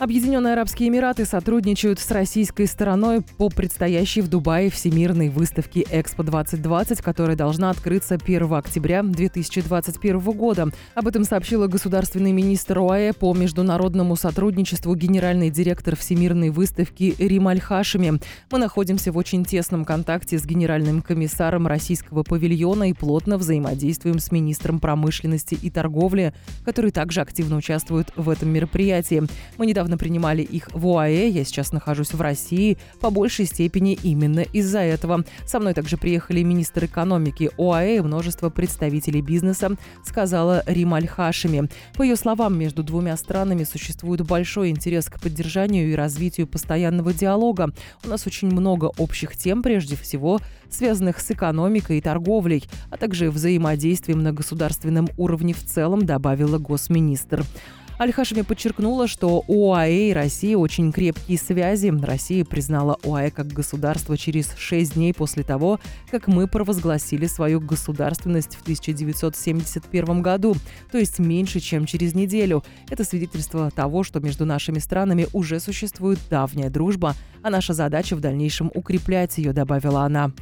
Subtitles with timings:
[0.00, 7.36] Объединенные Арабские Эмираты сотрудничают с российской стороной по предстоящей в Дубае Всемирной выставке «Экспо-2020», которая
[7.36, 10.68] должна открыться 1 октября 2021 года.
[10.94, 18.22] Об этом сообщила государственный министр ОАЭ по международному сотрудничеству генеральный директор Всемирной выставки Рим Аль-Хашими.
[18.50, 24.32] Мы находимся в очень тесном контакте с генеральным комиссаром российского павильона и плотно взаимодействуем с
[24.32, 26.32] министром промышленности и торговли,
[26.64, 29.24] который также активно участвует в этом мероприятии.
[29.58, 33.98] Мы недавно недавно принимали их в ОАЭ, я сейчас нахожусь в России, по большей степени
[34.02, 35.24] именно из-за этого.
[35.46, 41.68] Со мной также приехали министр экономики ОАЭ и множество представителей бизнеса, сказала Рима Аль-Хашими.
[41.96, 47.72] По ее словам, между двумя странами существует большой интерес к поддержанию и развитию постоянного диалога.
[48.04, 53.30] У нас очень много общих тем, прежде всего, связанных с экономикой и торговлей, а также
[53.30, 57.44] взаимодействием на государственном уровне в целом, добавила госминистр.
[58.00, 61.92] Аль-Хашими подчеркнула, что ОАЭ и России очень крепкие связи.
[62.02, 65.78] Россия признала ОАЭ как государство через шесть дней после того,
[66.10, 70.56] как мы провозгласили свою государственность в 1971 году,
[70.90, 72.64] то есть меньше, чем через неделю.
[72.88, 78.20] Это свидетельство того, что между нашими странами уже существует давняя дружба, а наша задача в
[78.20, 80.32] дальнейшем укреплять ее, добавила она.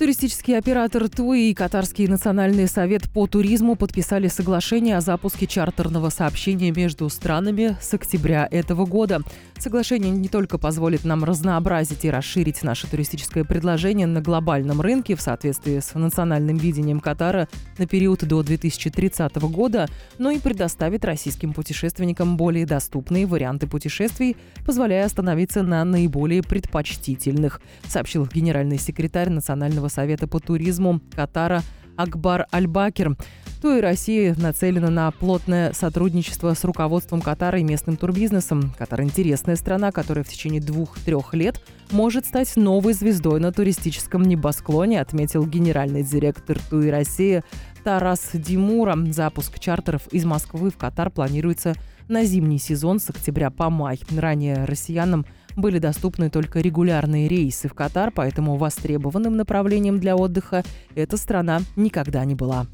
[0.00, 6.70] Туристический оператор ТУИ и Катарский национальный совет по туризму подписали соглашение о запуске чартерного сообщения
[6.70, 9.20] между странами с октября этого года.
[9.58, 15.20] Соглашение не только позволит нам разнообразить и расширить наше туристическое предложение на глобальном рынке в
[15.20, 22.38] соответствии с национальным видением Катара на период до 2030 года, но и предоставит российским путешественникам
[22.38, 30.40] более доступные варианты путешествий, позволяя остановиться на наиболее предпочтительных, сообщил генеральный секретарь Национального совета по
[30.40, 31.62] туризму Катара
[31.96, 33.16] Акбар Альбакер
[33.60, 38.72] то и Россия нацелена на плотное сотрудничество с руководством Катара и местным турбизнесом.
[38.78, 45.00] Катар– интересная страна, которая в течение двух-трех лет может стать новой звездой на туристическом небосклоне,
[45.00, 47.42] отметил генеральный директор ТУИ России
[47.84, 48.96] Тарас Димура.
[49.10, 51.74] Запуск чартеров из Москвы в Катар планируется
[52.10, 53.98] на зимний сезон с октября по май.
[54.14, 55.24] Ранее россиянам
[55.56, 62.24] были доступны только регулярные рейсы в Катар, поэтому востребованным направлением для отдыха эта страна никогда
[62.24, 62.66] не была.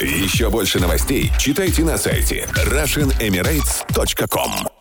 [0.00, 4.75] Еще больше новостей читайте на сайте RussianEmirates.com